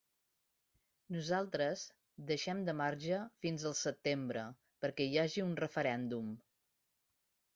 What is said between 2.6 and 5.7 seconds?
de marge fins al setembre perquè hi hagi un